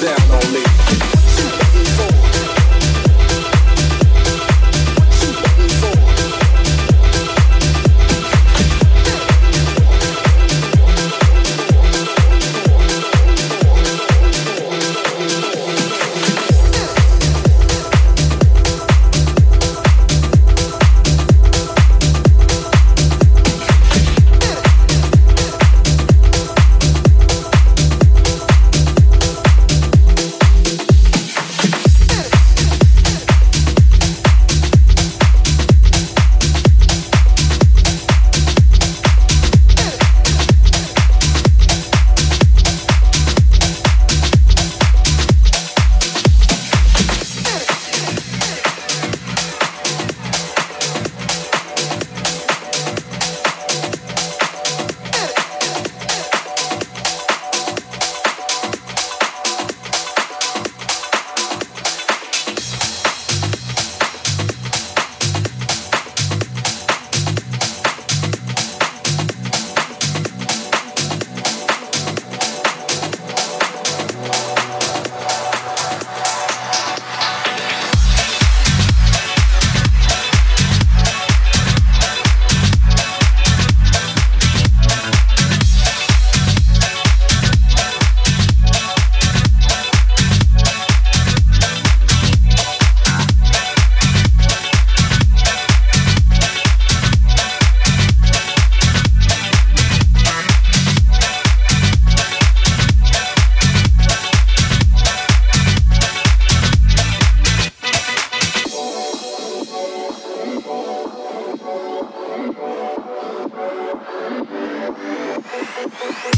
[0.00, 0.87] down on me.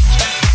[0.01, 0.50] Check.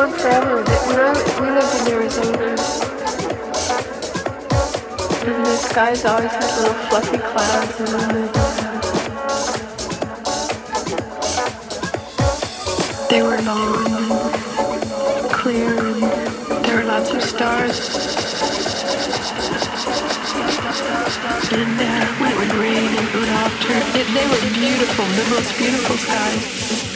[0.00, 0.62] one forever.
[0.64, 0.94] That we,
[1.44, 2.56] we lived in Arizona.
[5.28, 8.32] And the skies always had little fluffy clouds in them.
[13.10, 17.76] They were long and clear, and there were lots of stars.
[21.52, 23.76] And uh, it would rain and it would alter.
[24.00, 26.89] It, they were beautiful, the most beautiful skies.